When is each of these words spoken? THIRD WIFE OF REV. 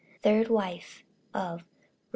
THIRD 0.23 0.47
WIFE 0.47 1.03
OF 1.35 1.57
REV. 1.59 1.65